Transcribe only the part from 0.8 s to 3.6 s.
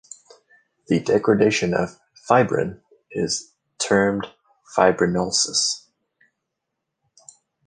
The degradation of fibrin is